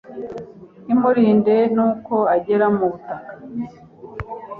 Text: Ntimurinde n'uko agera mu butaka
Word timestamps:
Ntimurinde 0.85 1.55
n'uko 1.75 2.15
agera 2.35 2.65
mu 2.77 2.85
butaka 2.91 3.31